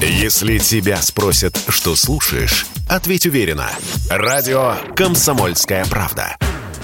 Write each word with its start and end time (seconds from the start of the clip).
Если 0.00 0.58
тебя 0.58 1.00
спросят, 1.00 1.58
что 1.68 1.96
слушаешь, 1.96 2.66
ответь 2.86 3.24
уверенно. 3.24 3.70
Радио 4.10 4.74
«Комсомольская 4.94 5.86
правда». 5.86 6.36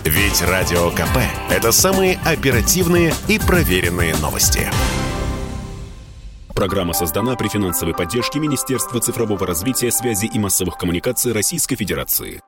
Ведь 0.04 0.41
Радио 0.41 0.91
КП– 0.91 1.19
это 1.51 1.73
самые 1.73 2.19
оперативные 2.25 3.15
и 3.29 3.39
проверенные 3.39 4.17
новости. 4.17 4.67
Программа 6.55 6.95
создана 6.95 7.37
при 7.37 7.49
финансовой 7.49 7.95
поддержке 7.95 8.39
Министерства 8.39 8.98
цифрового 8.98 9.47
развития, 9.47 9.91
связи 9.91 10.27
и 10.27 10.39
массовых 10.39 10.79
коммуникаций 10.79 11.33
Российской 11.33 11.77
Федерации. 11.77 12.41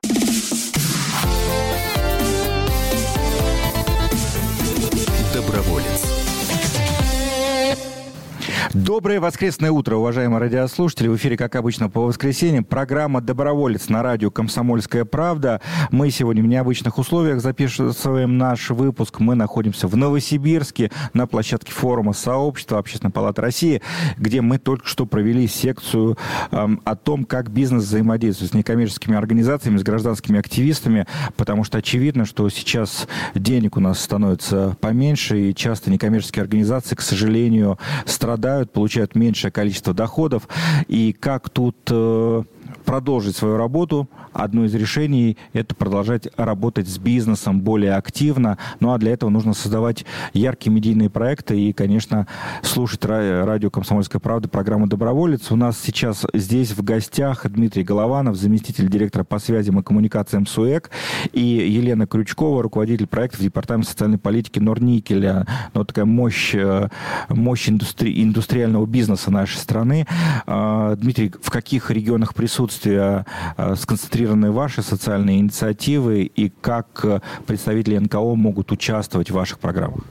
Доброе 8.75 9.20
воскресное 9.20 9.70
утро, 9.70 9.95
уважаемые 9.95 10.41
радиослушатели. 10.41 11.06
В 11.06 11.14
эфире, 11.14 11.36
как 11.36 11.54
обычно, 11.54 11.88
по 11.88 12.01
воскресеньям 12.01 12.65
программа 12.65 13.20
«Доброволец» 13.20 13.88
на 13.88 14.02
радио 14.02 14.32
«Комсомольская 14.32 15.05
правда». 15.05 15.60
Мы 15.92 16.10
сегодня 16.10 16.42
в 16.42 16.46
необычных 16.46 16.98
условиях 16.98 17.41
записываем 17.41 18.37
наш 18.37 18.70
выпуск. 18.70 19.20
Мы 19.20 19.37
находимся 19.37 19.87
в 19.87 19.96
Новосибирске 19.96 20.91
на 21.12 21.29
площадке 21.29 21.70
форума 21.70 22.15
сообщества 22.15 22.80
Общественной 22.80 23.12
палаты 23.12 23.42
России, 23.42 23.80
где 24.18 24.41
мы 24.41 24.59
только 24.59 24.88
что 24.88 25.06
провели 25.06 25.46
секцию 25.46 26.18
эм, 26.51 26.80
о 26.84 26.96
том, 26.96 27.23
как 27.23 27.51
бизнес 27.52 27.84
взаимодействует 27.84 28.51
с 28.51 28.54
некоммерческими 28.54 29.16
организациями, 29.16 29.77
с 29.77 29.84
гражданскими 29.84 30.41
активистами, 30.41 31.06
потому 31.37 31.62
что 31.62 31.79
очевидно, 31.79 32.24
что 32.24 32.48
сейчас 32.48 33.06
денег 33.37 33.77
у 33.77 33.80
нас 33.80 34.01
становится 34.01 34.77
поменьше, 34.80 35.51
и 35.51 35.54
часто 35.54 35.93
некоммерческие 35.93 36.43
организации, 36.43 36.96
к 36.96 37.02
сожалению, 37.02 37.79
страдают 38.04 38.63
получают, 38.73 39.14
меньшее 39.14 39.50
количество 39.50 39.95
доходов. 39.95 40.48
И 40.88 41.12
как 41.12 41.50
тут 41.50 41.77
э, 41.91 42.42
продолжить 42.84 43.37
свою 43.37 43.56
работу. 43.56 44.09
Одно 44.32 44.65
из 44.65 44.74
решений– 44.74 45.38
это 45.52 45.74
продолжать 45.74 46.29
работать 46.37 46.88
с 46.88 46.99
бизнесом 46.99 47.60
более 47.60 47.95
активно. 47.95 48.59
Ну 48.80 48.93
а 48.93 48.99
для 48.99 49.12
этого 49.12 49.30
нужно 49.30 49.54
создавать 49.54 50.04
яркие 50.32 50.74
медийные 50.74 51.09
проекты 51.09 51.59
и, 51.59 51.73
конечно, 51.73 52.26
слушать 52.62 53.04
радио 53.04 53.71
«Комсомольская 53.71 54.21
правда» 54.21 54.49
программу 54.49 54.87
«Доброволец». 54.87 55.52
У 55.52 55.57
нас 55.57 55.79
сейчас 55.80 56.26
здесь 56.34 56.73
в 56.73 56.82
гостях 56.82 57.46
Дмитрий 57.49 57.84
Голованов, 57.84 58.37
заместитель 58.37 58.88
директора 58.88 59.23
по 59.24 59.38
связям 59.38 59.79
и 59.79 59.82
коммуникациям 59.82 60.46
СУЭК, 60.46 60.90
и 61.32 61.40
Елена 61.40 62.06
Крючкова, 62.06 62.62
руководитель 62.62 63.06
проектов 63.06 63.40
Департамента 63.40 63.90
социальной 63.90 64.19
политики 64.19 64.59
Норникеля. 64.59 65.47
Ну, 65.75 65.84
такая 65.84 66.04
мощь, 66.04 66.54
э, 66.54 66.88
мощь 67.28 67.69
индустри- 67.69 68.22
индустриального 68.22 68.87
бизнеса 68.87 69.31
нашей 69.31 69.59
страны. 69.59 70.06
А, 70.47 70.97
Дмитрий, 70.97 71.32
в 71.41 71.50
каких 71.50 71.91
регионах 71.91 72.34
присутствует 72.34 72.63
присутствия 72.65 73.26
э, 73.56 73.76
сконцентрированы 73.76 74.50
ваши 74.50 74.82
социальные 74.82 75.41
инициативы 75.41 76.22
и 76.22 76.48
как 76.48 77.04
э, 77.04 77.21
представители 77.47 77.98
НКО 77.98 78.34
могут 78.34 78.72
участвовать 78.72 79.31
в 79.31 79.34
ваших 79.34 79.59
программах? 79.59 80.04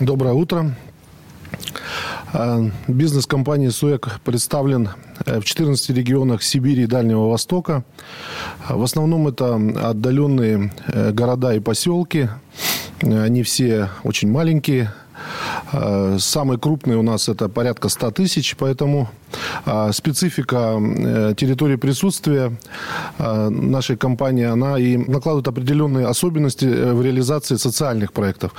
Доброе 0.00 0.34
утро. 0.34 0.74
Э, 2.32 2.70
бизнес 2.88 3.26
компании 3.26 3.68
СУЭК 3.68 4.20
представлен 4.24 4.88
в 5.24 5.42
14 5.42 5.90
регионах 5.90 6.42
Сибири 6.42 6.82
и 6.82 6.86
Дальнего 6.86 7.28
Востока. 7.28 7.84
В 8.68 8.82
основном 8.82 9.28
это 9.28 9.54
отдаленные 9.54 10.72
города 11.12 11.54
и 11.54 11.60
поселки. 11.60 12.28
Они 13.02 13.42
все 13.42 13.88
очень 14.02 14.30
маленькие. 14.30 14.92
Самый 16.18 16.58
крупный 16.58 16.96
у 16.96 17.02
нас 17.02 17.28
это 17.28 17.48
порядка 17.48 17.88
100 17.88 18.10
тысяч, 18.10 18.56
поэтому 18.56 19.02
а, 19.02 19.21
специфика 19.92 20.78
э, 20.80 21.34
территории 21.36 21.76
присутствия 21.76 22.52
а, 23.18 23.50
нашей 23.50 23.96
компании, 23.96 24.44
она 24.44 24.78
и 24.78 24.96
накладывает 24.96 25.48
определенные 25.48 26.06
особенности 26.06 26.64
э, 26.64 26.92
в 26.92 27.02
реализации 27.02 27.56
социальных 27.56 28.12
проектов. 28.12 28.52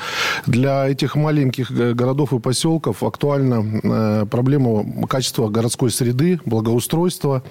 Для 0.46 0.88
этих 0.88 1.16
маленьких 1.16 1.72
э, 1.72 1.94
городов 1.94 2.34
и 2.34 2.40
поселков 2.40 3.03
актуальна 3.03 4.25
проблема 4.30 5.08
качества 5.08 5.50
городской 5.50 5.92
среды, 5.92 6.40
благоустройства, 6.46 7.44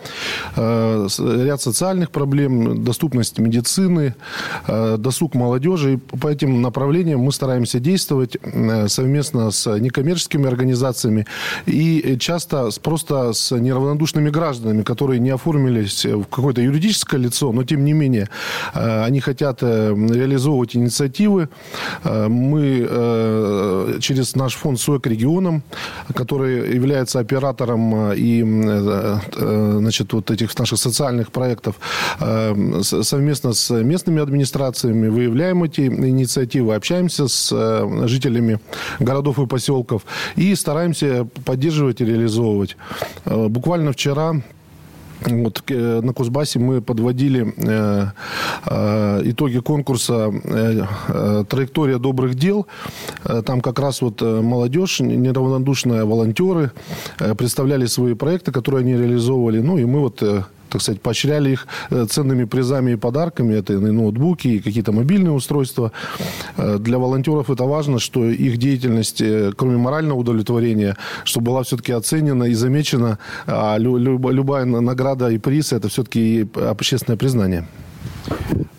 ряд 0.57 1.61
социальных 1.61 2.11
проблем, 2.11 2.85
доступность 2.85 3.39
медицины, 3.39 4.15
досуг 4.69 5.35
молодежи. 5.35 5.95
И 5.95 5.97
по 5.97 6.29
этим 6.29 6.63
направлениям 6.63 7.21
мы 7.21 7.33
стараемся 7.33 7.81
действовать 7.81 8.37
совместно 8.87 9.51
с 9.51 9.79
некоммерческими 9.79 10.47
организациями 10.47 11.27
и 11.67 12.17
часто 12.19 12.71
просто 12.83 13.12
просто 13.13 13.33
с 13.33 13.61
неравнодушными 13.61 14.31
гражданами, 14.31 14.83
которые 14.83 15.21
не 15.21 15.31
оформились 15.31 16.05
в 16.05 16.25
какое-то 16.25 16.61
юридическое 16.63 17.21
лицо, 17.21 17.53
но 17.53 17.65
тем 17.65 17.85
не 17.85 17.93
менее 17.93 18.29
э, 18.75 19.05
они 19.05 19.21
хотят 19.21 19.59
э, 19.63 19.95
реализовывать 19.95 20.77
инициативы. 20.77 21.49
Э, 22.05 22.29
мы 22.29 24.01
через 24.01 24.35
наш 24.37 24.55
фонд 24.55 24.81
СОЭК 24.81 25.07
регионам, 25.07 25.63
который 26.15 26.75
является 26.75 27.19
оператором 27.21 28.13
и 28.13 28.43
значит, 29.33 30.13
вот 30.13 30.31
этих 30.31 30.59
наших 30.59 30.79
социальных 30.79 31.31
проектов, 31.33 31.77
совместно 32.83 33.53
с 33.53 33.71
местными 33.71 34.23
администрациями 34.23 35.09
выявляем 35.09 35.65
эти 35.65 35.81
инициативы, 35.83 36.75
общаемся 36.75 37.29
с 37.29 37.51
жителями 38.07 38.59
городов 39.01 39.39
и 39.39 39.47
поселков 39.47 40.03
и 40.37 40.55
стараемся 40.55 41.27
поддерживать 41.45 42.01
и 42.01 42.05
реализовывать. 42.05 42.77
Э, 43.25 43.49
буквально 43.49 43.93
вчера 43.93 44.43
вот 45.27 45.63
э, 45.69 46.01
на 46.03 46.13
Кузбассе 46.13 46.59
мы 46.59 46.81
подводили 46.81 47.55
э, 47.57 48.07
э, 48.67 49.23
итоги 49.25 49.59
конкурса 49.59 50.33
э, 50.45 50.83
э, 51.09 51.45
«Траектория 51.49 51.99
добрых 51.99 52.35
дел». 52.35 52.67
Там 53.47 53.61
как 53.61 53.79
раз 53.79 54.03
вот 54.03 54.21
молодежь, 54.21 55.01
неравнодушные 55.01 56.05
волонтеры 56.05 56.71
представляли 57.39 57.87
свои 57.87 58.15
проекты, 58.15 58.53
которые 58.53 58.81
они 58.81 58.93
реализовывали. 58.93 59.61
Ну 59.61 59.79
и 59.79 59.85
мы 59.85 60.01
вот 60.01 60.23
так 60.73 60.83
сказать, 60.83 61.03
поощряли 61.03 61.51
их 61.51 61.67
э, 61.91 62.07
ценными 62.09 62.45
призами 62.45 62.93
и 62.93 62.97
подарками. 62.97 63.55
Это 63.55 63.75
и 63.75 63.77
ноутбуки, 63.77 64.49
и 64.49 64.59
какие-то 64.59 64.93
мобильные 64.93 65.33
устройства. 65.33 65.93
Э, 66.57 66.79
для 66.79 66.99
волонтеров 66.99 67.51
это 67.51 67.65
важно, 67.65 67.99
что 67.99 68.25
их 68.25 68.57
деятельность, 68.57 69.21
э, 69.21 69.53
кроме 69.57 69.77
морального 69.77 70.19
удовлетворения, 70.19 70.97
чтобы 71.25 71.47
была 71.47 71.63
все-таки 71.63 71.93
оценена 71.93 72.45
и 72.45 72.55
замечена. 72.55 73.19
А 73.47 73.77
любая 73.79 74.65
награда 74.65 75.29
и 75.29 75.39
приз– 75.39 75.73
это 75.75 75.89
все-таки 75.89 76.49
общественное 76.55 77.19
признание. 77.19 77.67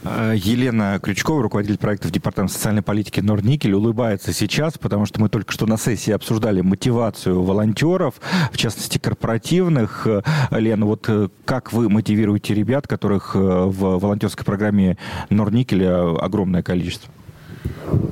Э, 0.03 0.34
Елена 0.36 1.00
Крючкова, 1.02 1.41
руководитель 1.41 1.78
проектов 1.78 2.12
Департамента 2.12 2.53
социальной 2.53 2.81
политики 2.81 3.19
Норникель, 3.19 3.74
улыбается 3.74 4.34
сейчас, 4.34 4.78
потому 4.78 5.06
что 5.06 5.22
мы 5.22 5.30
только 5.30 5.52
что 5.53 5.66
на 5.66 5.78
сессии 5.78 6.12
обсуждали 6.12 6.62
мотивацию 6.62 7.41
волонтеров, 7.41 8.16
в 8.52 8.58
частности, 8.58 8.97
корпоративных. 8.97 10.06
Э, 10.06 10.22
Лена, 10.52 10.86
вот 10.86 11.06
э, 11.08 11.30
как 11.46 11.72
вы 11.72 11.90
мотивируете 11.90 12.53
ребят, 12.53 12.88
которых 12.88 13.36
в 13.36 14.00
волонтерской 14.00 14.46
программе 14.46 14.97
Норникеля 15.30 16.18
огромное 16.19 16.63
количество? 16.63 17.12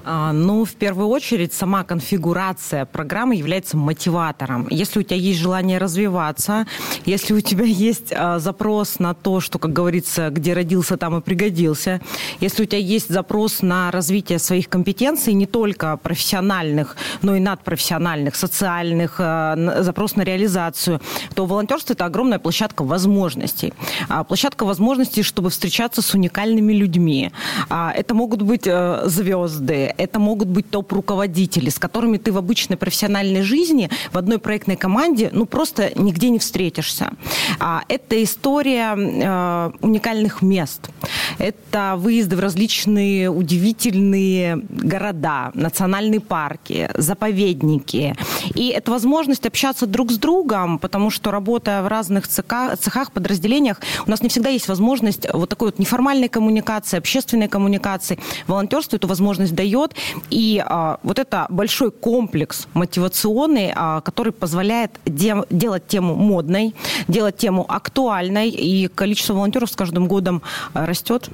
А, 0.03 0.33
ну, 0.33 0.65
в 0.65 0.73
первую 0.73 1.07
очередь, 1.07 1.53
сама 1.53 1.83
конфигурация 1.83 2.85
программы 2.85 3.35
является 3.35 3.77
мотиватором. 3.77 4.67
Если 4.69 4.99
у 4.99 5.03
тебя 5.03 5.17
есть 5.17 5.39
желание 5.39 5.77
развиваться, 5.77 6.65
если 7.05 7.33
у 7.33 7.41
тебя 7.41 7.65
есть 7.65 8.11
а, 8.11 8.39
запрос 8.39 8.99
на 8.99 9.13
то, 9.13 9.39
что, 9.39 9.59
как 9.59 9.73
говорится, 9.73 10.29
где 10.29 10.53
родился, 10.53 10.97
там 10.97 11.17
и 11.17 11.21
пригодился, 11.21 12.01
если 12.39 12.63
у 12.63 12.65
тебя 12.65 12.79
есть 12.79 13.09
запрос 13.09 13.61
на 13.61 13.91
развитие 13.91 14.39
своих 14.39 14.69
компетенций, 14.69 15.33
не 15.33 15.45
только 15.45 15.97
профессиональных, 15.97 16.95
но 17.21 17.35
и 17.35 17.39
надпрофессиональных, 17.39 18.35
социальных, 18.35 19.15
а, 19.19 19.83
запрос 19.83 20.15
на 20.15 20.23
реализацию, 20.23 20.99
то 21.35 21.45
волонтерство– 21.45 21.93
это 21.95 22.05
огромная 22.05 22.39
площадка 22.39 22.83
возможностей. 22.83 23.73
А, 24.09 24.23
площадка 24.23 24.65
возможностей, 24.65 25.23
чтобы 25.23 25.49
встречаться 25.51 26.01
с 26.01 26.13
уникальными 26.13 26.73
людьми. 26.73 27.31
А, 27.69 27.91
это 27.95 28.15
могут 28.15 28.41
быть 28.41 28.67
а, 28.67 29.03
звезды, 29.47 29.93
это 29.97 30.19
могут 30.19 30.47
быть 30.47 30.69
топ-руководители, 30.69 31.69
с 31.69 31.79
которыми 31.79 32.17
ты 32.17 32.31
в 32.31 32.37
обычной 32.37 32.77
профессиональной 32.77 33.41
жизни 33.41 33.89
в 34.11 34.17
одной 34.17 34.39
проектной 34.39 34.75
команде 34.75 35.29
ну 35.31 35.45
просто 35.45 35.91
нигде 35.95 36.29
не 36.29 36.39
встретишься. 36.39 37.11
А, 37.59 37.83
это 37.87 38.21
история 38.23 38.95
э, 38.95 39.71
уникальных 39.81 40.41
мест. 40.41 40.89
Это 41.37 41.95
выезды 41.97 42.35
в 42.35 42.39
различные 42.39 43.29
удивительные 43.29 44.57
города, 44.69 45.51
национальные 45.53 46.19
парки, 46.19 46.89
заповедники. 46.95 48.15
И 48.55 48.69
это 48.69 48.91
возможность 48.91 49.45
общаться 49.45 49.85
друг 49.85 50.11
с 50.11 50.17
другом, 50.17 50.79
потому 50.79 51.09
что 51.09 51.31
работая 51.31 51.81
в 51.81 51.87
разных 51.87 52.27
цехах, 52.27 53.11
подразделениях, 53.11 53.79
у 54.05 54.09
нас 54.09 54.21
не 54.21 54.29
всегда 54.29 54.49
есть 54.49 54.67
возможность 54.67 55.27
вот 55.33 55.49
такой 55.49 55.69
вот 55.69 55.79
неформальной 55.79 56.29
коммуникации, 56.29 56.97
общественной 56.97 57.47
коммуникации. 57.47 58.19
Волонтерство 58.47 58.95
эту 58.95 59.07
возможность 59.07 59.55
дает. 59.55 59.95
И 60.29 60.63
а, 60.65 60.99
вот 61.03 61.19
это 61.19 61.45
большой 61.49 61.91
комплекс 61.91 62.67
мотивационный, 62.73 63.73
а, 63.75 64.01
который 64.01 64.33
позволяет 64.33 64.91
де- 65.05 65.45
делать 65.49 65.87
тему 65.87 66.15
модной, 66.15 66.75
делать 67.07 67.37
тему 67.37 67.65
актуальной, 67.67 68.49
и 68.49 68.87
количество 68.87 69.33
волонтеров 69.33 69.69
с 69.69 69.75
каждым 69.75 70.07
годом 70.07 70.41
растет. 70.73 71.29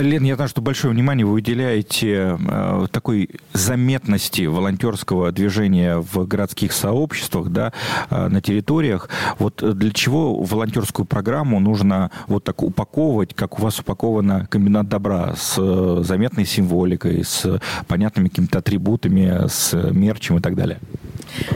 Лен, 0.00 0.24
я 0.24 0.36
знаю, 0.36 0.48
что 0.48 0.62
большое 0.62 0.94
внимание 0.94 1.26
вы 1.26 1.34
уделяете 1.34 2.38
э, 2.38 2.86
такой 2.90 3.28
заметности 3.52 4.46
волонтерского 4.46 5.32
движения 5.32 5.98
в 5.98 6.26
городских 6.26 6.72
сообществах, 6.72 7.48
да, 7.48 7.72
э, 8.08 8.28
на 8.28 8.40
территориях. 8.40 9.10
Вот 9.38 9.62
для 9.62 9.90
чего 9.92 10.42
волонтерскую 10.42 11.04
программу 11.04 11.60
нужно 11.60 12.10
вот 12.26 12.44
так 12.44 12.62
упаковывать, 12.62 13.34
как 13.34 13.58
у 13.58 13.62
вас 13.62 13.80
упакована 13.80 14.46
комбинат 14.46 14.88
добра, 14.88 15.34
с 15.36 15.56
э, 15.58 16.02
заметной 16.04 16.46
символикой, 16.46 17.24
с 17.24 17.60
понятными 17.86 18.28
какими-то 18.28 18.58
атрибутами, 18.60 19.46
с 19.48 19.74
мерчем 19.92 20.38
и 20.38 20.40
так 20.40 20.54
далее? 20.54 20.78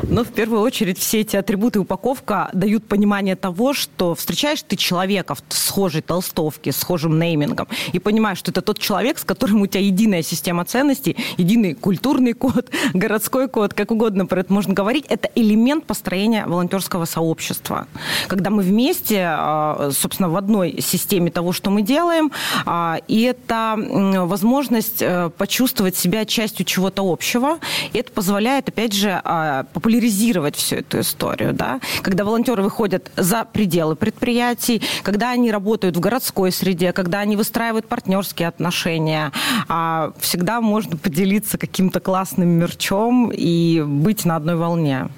Но 0.08 0.25
в 0.25 0.28
первую 0.28 0.61
очередь 0.61 0.99
все 0.99 1.20
эти 1.20 1.37
атрибуты 1.37 1.81
упаковка 1.81 2.50
дают 2.52 2.84
понимание 2.87 3.37
того, 3.37 3.75
что 3.75 4.14
встречаешь 4.14 4.62
ты 4.62 4.76
человека 4.76 5.34
в 5.34 5.43
схожей 5.49 6.02
толстовке, 6.02 6.73
схожим 6.73 7.19
неймингом, 7.19 7.69
и 7.93 7.99
понимаешь, 7.99 8.38
что 8.38 8.50
это 8.50 8.62
тот 8.62 8.78
человек, 8.78 9.19
с 9.19 9.25
которым 9.25 9.62
у 9.62 9.67
тебя 9.67 9.81
единая 9.81 10.23
система 10.23 10.64
ценностей, 10.64 11.17
единый 11.37 11.75
культурный 11.75 12.32
код, 12.32 12.70
городской 12.94 13.49
код, 13.49 13.75
как 13.75 13.90
угодно 13.90 14.26
про 14.26 14.40
это 14.40 14.52
можно 14.52 14.75
говорить. 14.75 15.05
Это 15.08 15.28
элемент 15.34 15.84
построения 15.87 16.46
волонтерского 16.46 17.05
сообщества. 17.05 17.87
Когда 18.28 18.50
мы 18.50 18.62
вместе, 18.62 19.26
а, 19.28 19.90
собственно, 19.93 20.28
в 20.28 20.37
одной 20.37 20.81
системе 20.81 21.31
того, 21.31 21.52
что 21.52 21.70
мы 21.70 21.82
делаем, 21.82 22.32
а, 22.64 22.99
и 23.08 23.23
это 23.23 23.76
возможность 23.76 25.02
э, 25.02 25.31
почувствовать 25.37 25.96
себя 25.96 26.25
частью 26.25 26.64
чего-то 26.64 27.02
общего, 27.02 27.58
и 27.93 27.99
это 27.99 28.12
позволяет, 28.12 28.69
опять 28.69 28.93
же, 28.93 29.20
а, 29.25 29.66
популяризировать 29.73 30.57
всю 30.57 30.77
эту 30.77 31.01
историю, 31.01 31.53
да, 31.53 31.81
когда 32.03 32.25
волонтеры 32.25 32.63
выходят 32.63 33.11
за 33.17 33.45
пределы 33.45 33.97
предприятий, 33.97 34.83
когда 35.03 35.31
они 35.31 35.51
работают 35.51 35.97
в 35.97 36.01
городской 36.01 36.53
среде, 36.53 36.93
когда 36.93 37.21
они 37.21 37.37
выстраивают 37.37 37.89
партнерские 37.89 38.49
отношения, 38.49 39.33
а 39.69 40.13
всегда 40.19 40.61
можно 40.61 40.97
поделиться 40.97 41.59
каким-то 41.59 42.01
классным 42.01 42.49
мерчом 42.49 43.31
и 43.33 43.83
быть 43.83 44.25
на 44.25 44.37
одной 44.37 44.57
волне. 44.57 45.09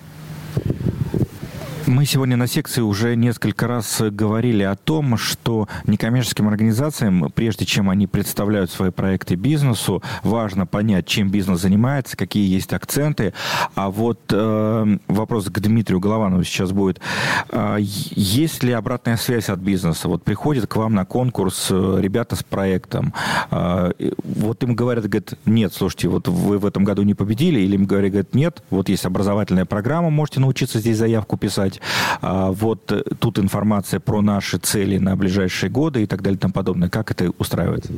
Мы 1.89 2.05
сегодня 2.05 2.37
на 2.37 2.47
секции 2.47 2.83
уже 2.83 3.17
несколько 3.17 3.67
раз 3.67 4.03
говорили 4.03 4.63
о 4.63 4.77
том, 4.77 5.17
что 5.17 5.69
некоммерческим 5.87 6.47
организациям, 6.47 7.33
прежде 7.35 7.65
чем 7.65 7.89
они 7.89 8.07
представляют 8.07 8.71
свои 8.71 8.91
проекты 8.91 9.37
бизнесу, 9.37 10.03
важно 10.23 10.67
понять, 10.67 11.07
чем 11.07 11.31
бизнес 11.31 11.63
занимается, 11.63 12.15
какие 12.15 12.47
есть 12.47 12.75
акценты. 12.75 13.33
А 13.75 13.91
вот 13.91 14.21
э, 14.31 14.99
вопрос 15.09 15.47
к 15.47 15.59
Дмитрию 15.61 15.99
Голованову 15.99 16.45
сейчас 16.45 16.73
будет. 16.73 17.01
Э, 17.49 17.79
есть 17.81 18.63
ли 18.63 18.73
обратная 18.73 19.17
связь 19.17 19.49
от 19.49 19.61
бизнеса? 19.61 20.09
Вот 20.09 20.23
приходят 20.25 20.67
к 20.67 20.77
вам 20.77 20.93
на 20.93 21.07
конкурс 21.07 21.69
э, 21.71 21.99
ребята 22.03 22.37
с 22.37 22.43
проектом. 22.43 23.15
Э, 23.51 23.93
вот 24.25 24.63
им 24.63 24.75
говорят, 24.75 25.07
говорят, 25.07 25.39
нет, 25.47 25.73
слушайте, 25.73 26.09
вот 26.09 26.29
вы 26.29 26.59
в 26.59 26.67
этом 26.67 26.85
году 26.85 27.03
не 27.03 27.15
победили, 27.15 27.61
или 27.61 27.77
им 27.77 27.87
говорят, 27.87 28.11
говорят, 28.11 28.35
нет, 28.35 28.63
вот 28.69 28.91
есть 28.91 29.07
образовательная 29.07 29.65
программа, 29.65 30.11
можете 30.11 30.41
научиться 30.41 30.81
здесь 30.81 30.99
заявку 30.99 31.39
писать 31.39 31.78
делать. 31.79 31.83
А, 32.21 32.51
вот 32.51 32.93
э, 32.93 33.03
тут 33.19 33.39
информация 33.39 34.01
про 34.01 34.23
наши 34.23 34.59
цели 34.59 34.99
на 34.99 35.17
ближайшие 35.17 35.71
годы 35.71 36.03
и 36.03 36.07
так 36.07 36.23
далее 36.23 36.37
и 36.37 36.41
тому 36.41 36.53
подобное. 36.53 36.89
Как 36.89 37.11
это 37.11 37.31
устраивается? 37.39 37.93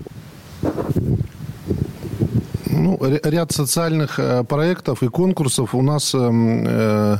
Ну, 2.67 2.99
ряд 3.25 3.53
социальных 3.53 4.19
э, 4.19 4.45
проектов 4.45 5.03
и 5.03 5.09
конкурсов 5.09 5.75
у 5.75 5.83
нас 5.83 6.15
эм, 6.15 6.65
э, 6.67 7.17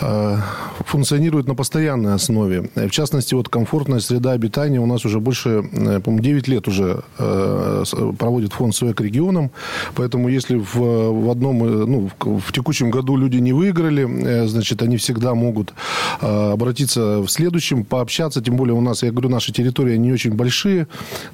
э, 0.00 0.36
функционирует 0.80 1.46
на 1.46 1.54
постоянной 1.54 2.14
основе. 2.14 2.70
В 2.74 2.90
частности, 2.90 3.34
вот 3.34 3.48
комфортная 3.48 4.00
среда 4.00 4.32
обитания 4.32 4.80
у 4.80 4.86
нас 4.86 5.04
уже 5.04 5.20
больше, 5.20 5.62
по-моему, 5.62 6.20
9 6.20 6.48
лет 6.48 6.68
уже 6.68 7.02
проводит 7.16 8.52
фонд 8.52 8.74
СОЭК 8.74 9.00
регионам. 9.00 9.50
Поэтому 9.94 10.28
если 10.28 10.56
в, 10.56 10.74
в 10.74 11.30
одном, 11.30 11.58
ну, 11.58 12.10
в 12.18 12.52
текущем 12.52 12.90
году 12.90 13.16
люди 13.16 13.36
не 13.36 13.52
выиграли, 13.52 14.46
значит, 14.46 14.82
они 14.82 14.96
всегда 14.96 15.34
могут 15.34 15.74
обратиться 16.20 17.20
в 17.20 17.28
следующем, 17.28 17.84
пообщаться. 17.84 18.40
Тем 18.42 18.56
более 18.56 18.74
у 18.74 18.80
нас, 18.80 19.02
я 19.02 19.10
говорю, 19.10 19.28
наши 19.28 19.52
территории 19.52 19.96
не 19.96 20.12
очень 20.12 20.34
большие, 20.34 20.86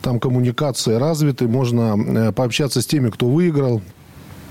там 0.03 0.21
коммуникации 0.21 0.95
развиты, 0.95 1.49
можно 1.49 2.33
пообщаться 2.33 2.83
с 2.83 2.87
теми, 2.87 3.11
кто 3.11 3.27
выиграл, 3.27 3.81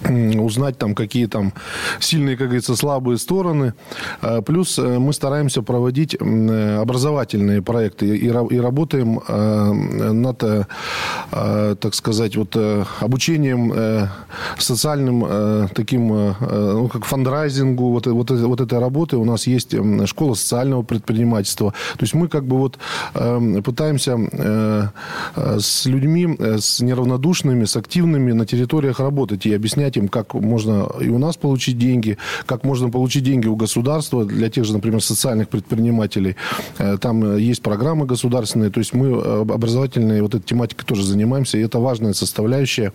узнать 0.09 0.77
там 0.77 0.95
какие 0.95 1.25
там 1.25 1.53
сильные, 1.99 2.37
как 2.37 2.47
говорится, 2.47 2.75
слабые 2.75 3.17
стороны. 3.17 3.73
А, 4.21 4.41
плюс 4.41 4.77
э, 4.79 4.99
мы 4.99 5.13
стараемся 5.13 5.61
проводить 5.61 6.15
э, 6.19 6.77
образовательные 6.81 7.61
проекты 7.61 8.15
и, 8.15 8.27
и 8.27 8.59
работаем 8.59 9.19
э, 9.27 9.71
над, 10.11 10.43
так 11.79 11.93
сказать, 11.93 12.35
вот 12.35 12.55
обучением 12.99 14.09
социальным 14.57 15.69
таким, 15.73 16.07
ну, 16.07 16.87
как 16.87 17.05
фандрайзингу, 17.05 17.91
вот, 17.91 18.07
вот, 18.07 18.31
вот 18.31 18.61
этой 18.61 18.79
работы. 18.79 19.17
У 19.17 19.25
нас 19.25 19.47
есть 19.47 19.75
школа 20.05 20.33
социального 20.35 20.83
предпринимательства. 20.83 21.71
То 21.71 22.03
есть 22.03 22.13
мы 22.13 22.27
как 22.27 22.45
бы 22.45 22.57
вот 22.57 22.77
пытаемся 23.63 24.17
с 25.35 25.85
людьми, 25.85 26.37
с 26.39 26.81
неравнодушными, 26.81 27.65
с 27.65 27.75
активными 27.75 28.31
на 28.31 28.45
территориях 28.45 28.99
работать 28.99 29.45
и 29.45 29.53
объяснять 29.53 29.94
им, 29.97 30.07
как 30.07 30.33
можно 30.33 30.87
и 30.99 31.09
у 31.09 31.17
нас 31.17 31.37
получить 31.37 31.77
деньги, 31.77 32.17
как 32.45 32.63
можно 32.63 32.89
получить 32.89 33.23
деньги 33.23 33.47
у 33.47 33.55
государства 33.55 34.25
для 34.25 34.49
тех 34.49 34.65
же, 34.65 34.73
например, 34.73 35.01
социальных 35.01 35.49
предпринимателей. 35.49 36.35
Э, 36.77 36.97
там 36.97 37.37
есть 37.37 37.61
программы 37.61 38.05
государственные, 38.05 38.69
то 38.69 38.79
есть 38.79 38.93
мы 38.93 39.07
э, 39.07 39.41
образовательной 39.41 40.21
вот 40.21 40.35
этой 40.35 40.45
тематикой 40.45 40.85
тоже 40.85 41.03
занимаемся, 41.03 41.57
и 41.57 41.61
это 41.61 41.79
важная 41.79 42.13
составляющая 42.13 42.91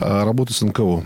э, 0.00 0.24
работы 0.24 0.52
с 0.52 0.62
НКО. 0.62 1.04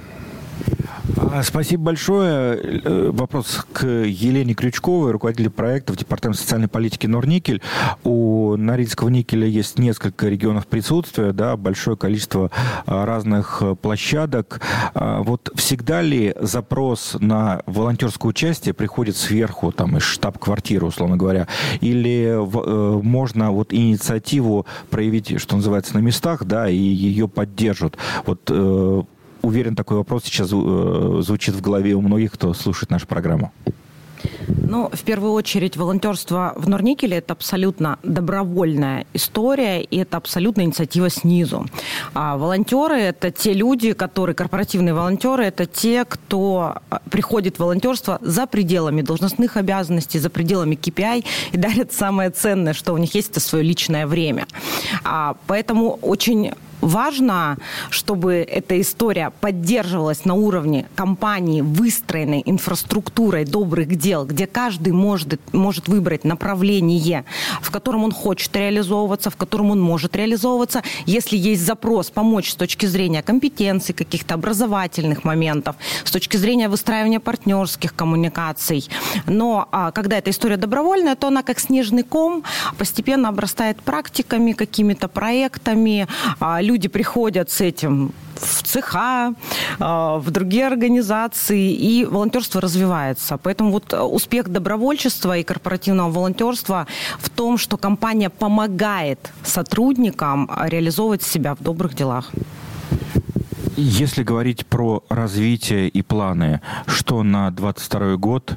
А, 1.33 1.45
спасибо 1.45 1.85
большое. 1.85 2.59
Э, 2.59 3.11
вопрос 3.13 3.65
к 3.73 3.87
Елене 3.87 4.55
Крючковой, 4.55 5.13
руководителю 5.13 5.53
проекта 5.53 5.93
в 5.93 5.97
Департаменте 5.97 6.41
социальной 6.41 6.67
политики 6.67 7.07
Норникель. 7.07 7.63
У 8.03 8.57
Норильского 8.57 9.11
никеля 9.11 9.47
есть 9.47 9.79
несколько 9.79 10.29
регионов 10.29 10.67
присутствия, 10.67 11.33
да, 11.33 11.57
большое 11.57 11.97
количество 11.97 12.51
а, 12.85 13.07
разных 13.07 13.63
площадок. 13.81 14.61
А, 14.95 15.23
вот 15.23 15.53
всегда 15.55 16.03
ли 16.03 16.35
запрос 16.41 17.17
на 17.21 17.63
волонтерское 17.67 18.29
участие 18.29 18.75
приходит 18.75 19.17
сверху, 19.17 19.71
там, 19.71 19.97
из 19.99 20.03
штаб-квартиры, 20.03 20.87
условно 20.87 21.17
говоря, 21.17 21.47
или 21.81 22.27
э, 22.27 23.01
можно 23.03 23.53
вот 23.53 23.73
инициативу 23.73 24.67
проявить, 24.91 25.41
что 25.41 25.57
называется, 25.57 25.95
на 25.95 26.01
местах, 26.01 26.45
да, 26.45 26.69
и 26.69 26.77
ее 26.77 27.29
поддержат? 27.29 27.97
Вот 28.27 28.41
э, 28.49 29.03
уверен, 29.43 29.77
такой 29.77 29.97
вопрос 29.97 30.25
сейчас 30.25 30.51
э, 30.53 31.21
звучит 31.23 31.55
в 31.55 31.61
голове 31.61 31.95
у 31.95 32.01
многих, 32.01 32.33
кто 32.33 32.55
слушает 32.55 32.91
нашу 32.91 33.07
программу. 33.07 33.53
Ну, 34.49 34.89
в 34.93 35.03
первую 35.03 35.33
очередь, 35.33 35.77
волонтерство 35.77 36.53
в 36.57 36.69
Норникеле– 36.69 37.17
это 37.19 37.33
абсолютно 37.33 37.99
добровольная 38.03 39.07
история, 39.15 39.83
и 39.83 39.99
это 39.99 40.17
абсолютно 40.17 40.63
инициатива 40.63 41.11
снизу. 41.11 41.67
А 42.15 42.37
волонтеры– 42.37 42.95
это 43.01 43.31
те 43.31 43.53
люди, 43.53 43.93
которые, 43.93 44.35
корпоративные 44.35 44.95
волонтеры, 44.95 45.45
это 45.45 45.67
те, 45.67 46.05
кто 46.05 46.77
а, 46.91 47.01
приходит 47.11 47.57
в 47.57 47.61
волонтерство 47.61 48.19
за 48.21 48.47
пределами 48.47 49.03
должностных 49.03 49.57
обязанностей, 49.57 50.19
за 50.19 50.31
пределами 50.31 50.77
KPI 50.77 51.25
и 51.53 51.57
дарят 51.57 51.93
самое 51.93 52.31
ценное, 52.31 52.75
что 52.75 52.93
у 52.93 52.99
них 52.99 53.15
есть, 53.15 53.31
это 53.31 53.41
свое 53.41 53.65
личное 53.65 54.07
время. 54.07 54.47
А, 55.05 55.37
поэтому 55.47 55.99
очень 56.03 56.53
важно, 56.81 57.59
чтобы 57.91 58.35
эта 58.35 58.81
история 58.81 59.33
поддерживалась 59.41 60.25
на 60.25 60.35
уровне 60.35 60.87
компании, 60.95 61.61
выстроенной 61.61 62.43
инфраструктурой 62.45 63.45
добрых 63.45 63.97
дел, 63.97 64.25
где 64.25 64.47
каждый 64.47 64.93
может, 64.93 65.41
может 65.53 65.89
выбрать 65.89 66.25
направление, 66.25 67.25
в 67.61 67.71
котором 67.71 68.05
он 68.05 68.13
хочет 68.13 68.55
реализовываться, 68.57 69.31
в 69.31 69.37
котором 69.37 69.71
он 69.71 69.81
может 69.81 70.17
реализовываться. 70.17 70.83
Если 71.07 71.37
есть 71.37 71.65
запрос 71.65 72.11
помочь 72.11 72.51
с 72.51 72.55
точки 72.55 72.87
зрения 72.87 73.23
компетенций, 73.23 73.95
каких-то 73.95 74.35
образовательных 74.35 75.25
моментов, 75.25 75.77
с 76.05 76.11
точки 76.11 76.37
зрения 76.37 76.69
выстраивания 76.69 77.21
партнерских 77.21 77.95
коммуникаций. 77.95 78.89
Но 79.27 79.69
а, 79.73 79.91
когда 79.91 80.19
эта 80.19 80.31
история 80.31 80.57
добровольная, 80.57 81.17
то 81.17 81.29
она 81.29 81.43
как 81.43 81.61
снежный 81.61 82.03
ком 82.03 82.45
постепенно 82.79 83.29
обрастает 83.29 83.81
практиками, 83.83 84.53
какими-то 84.53 85.09
проектами, 85.09 86.07
а, 86.39 86.61
люди 86.71 86.89
приходят 86.89 87.51
с 87.51 87.61
этим 87.61 88.13
в 88.35 88.63
цеха, 88.63 89.35
а, 89.79 90.19
в 90.19 90.31
другие 90.31 90.67
организации, 90.67 91.73
и 91.73 92.05
волонтерство 92.05 92.61
развивается. 92.61 93.39
Поэтому 93.43 93.71
вот 93.71 93.93
успех 93.93 94.49
добровольчества 94.49 95.37
и 95.37 95.43
корпоративного 95.43 96.11
волонтерства 96.11 96.87
в 97.19 97.29
том, 97.29 97.59
что 97.59 97.77
компания 97.77 98.31
помогает 98.31 99.33
сотрудникам 99.45 100.51
реализовывать 100.71 101.23
себя 101.23 101.55
в 101.55 101.63
добрых 101.63 101.95
делах. 101.95 102.33
Если 103.83 104.25
говорить 104.25 104.67
про 104.67 105.03
развитие 105.09 105.89
и 105.89 106.03
планы, 106.03 106.61
что 106.87 107.23
на 107.23 107.51
22 107.51 108.17
год, 108.17 108.55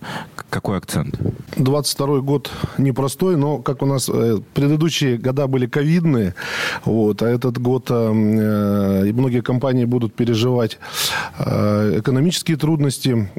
какой 0.50 0.78
акцент? 0.78 1.18
22 1.56 2.20
год 2.20 2.52
непростой, 2.78 3.38
но 3.38 3.60
как 3.60 3.82
у 3.82 3.86
нас 3.86 4.10
э, 4.10 4.40
предыдущие 4.54 5.18
года 5.18 5.48
были 5.48 5.66
ковидные, 5.66 6.36
вот, 6.84 7.22
а 7.22 7.30
этот 7.30 7.58
год 7.58 7.88
э, 7.90 7.94
э 7.94 9.14
многие 9.14 9.42
компании 9.42 9.86
будут 9.86 10.14
переживать 10.14 10.78
э, 11.38 12.00
экономические 12.00 12.58
трудности, 12.58 13.30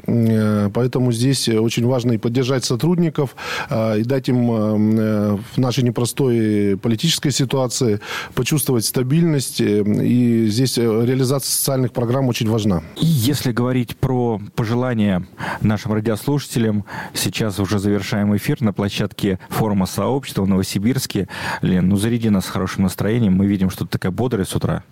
поэтому 0.73 1.11
здесь 1.11 1.47
очень 1.49 1.85
важно 1.85 2.13
и 2.13 2.17
поддержать 2.17 2.65
сотрудников, 2.65 3.35
и 3.69 4.03
дать 4.03 4.29
им 4.29 4.47
в 4.47 5.57
нашей 5.57 5.83
непростой 5.83 6.77
политической 6.77 7.31
ситуации 7.31 7.99
почувствовать 8.33 8.85
стабильность, 8.85 9.61
и 9.61 10.47
здесь 10.47 10.77
реализация 10.77 11.51
социальных 11.75 11.91
программ 11.91 12.29
очень 12.29 12.49
важна. 12.49 12.83
Если 12.95 13.51
говорить 13.51 13.97
про 13.97 14.39
пожелания 14.55 15.25
нашим 15.59 15.91
радиослушателям, 15.91 16.85
сейчас 17.13 17.59
уже 17.59 17.79
завершаем 17.79 18.33
эфир 18.37 18.61
на 18.61 18.71
площадке 18.71 19.39
форума 19.49 19.85
сообщества 19.85 20.43
в 20.43 20.47
Новосибирске. 20.47 21.27
Лен, 21.61 21.89
ну 21.89 21.97
заряди 21.97 22.29
нас 22.29 22.47
хорошим 22.47 22.83
настроением. 22.83 23.33
Мы 23.33 23.45
видим, 23.45 23.69
что 23.69 23.83
ты 23.83 23.91
такая 23.91 24.13
бодрая 24.13 24.45
с 24.45 24.55
утра. 24.55 24.83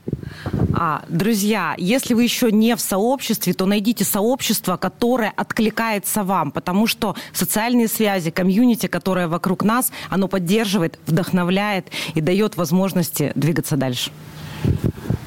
А, 0.74 1.06
друзья, 1.08 1.74
если 1.78 2.16
вы 2.16 2.24
еще 2.24 2.52
не 2.52 2.76
в 2.76 2.82
сообществе, 2.82 3.54
то 3.54 3.66
найдите 3.66 4.04
сообщество, 4.04 4.76
которое 4.76 5.32
откликается 5.38 6.24
вам, 6.26 6.52
потому 6.52 6.86
что 6.88 7.16
социальные 7.32 7.88
связи, 7.88 8.30
комьюнити, 8.30 8.88
которое 8.88 9.30
вокруг 9.30 9.64
нас, 9.64 9.94
оно 10.10 10.28
поддерживает, 10.28 11.00
вдохновляет 11.08 11.88
и 12.14 12.20
дает 12.20 12.58
возможности 12.58 13.32
двигаться 13.36 13.78
дальше. 13.78 14.12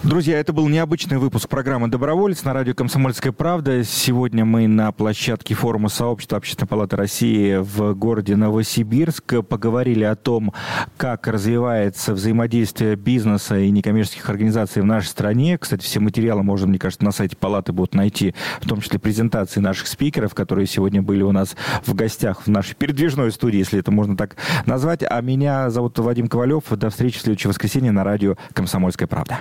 Друзья, 0.06 0.38
это 0.38 0.52
был 0.52 0.68
необычный 0.68 1.18
выпуск 1.18 1.48
программы 1.48 1.88
«Доброволец» 1.88 2.44
на 2.44 2.52
радио 2.52 2.74
«Комсомольская 2.74 3.32
правда». 3.32 3.82
Сегодня 3.82 4.44
мы 4.44 4.68
на 4.68 4.92
площадке 4.92 5.54
форума 5.54 5.88
сообщества 5.88 6.38
Общественной 6.38 6.68
палаты 6.68 6.94
России 6.94 7.56
в 7.56 7.92
городе 7.94 8.36
Новосибирск 8.36 9.44
поговорили 9.44 10.04
о 10.04 10.14
том, 10.14 10.54
как 10.96 11.26
развивается 11.26 12.14
взаимодействие 12.14 12.94
бизнеса 12.94 13.58
и 13.58 13.68
некоммерческих 13.72 14.30
организаций 14.30 14.80
в 14.80 14.84
нашей 14.84 15.08
стране. 15.08 15.58
Кстати, 15.58 15.82
все 15.82 15.98
материалы 15.98 16.44
можно, 16.44 16.68
мне 16.68 16.78
кажется, 16.78 17.04
на 17.04 17.10
сайте 17.10 17.36
палаты 17.36 17.72
будут 17.72 17.96
найти, 17.96 18.32
в 18.60 18.68
том 18.68 18.82
числе 18.82 19.00
презентации 19.00 19.58
наших 19.58 19.88
спикеров, 19.88 20.34
которые 20.34 20.68
сегодня 20.68 21.02
были 21.02 21.24
у 21.24 21.32
нас 21.32 21.56
в 21.84 21.94
гостях 21.94 22.42
в 22.42 22.46
нашей 22.46 22.76
передвижной 22.76 23.32
студии, 23.32 23.58
если 23.58 23.80
это 23.80 23.90
можно 23.90 24.16
так 24.16 24.36
назвать. 24.66 25.02
А 25.02 25.20
меня 25.20 25.68
зовут 25.68 25.98
Вадим 25.98 26.28
Ковалев. 26.28 26.62
До 26.70 26.90
встречи 26.90 27.18
в 27.18 27.22
следующее 27.22 27.48
воскресенье 27.48 27.90
на 27.90 28.04
радио 28.04 28.36
«Комсомольская 28.52 29.08
правда». 29.08 29.40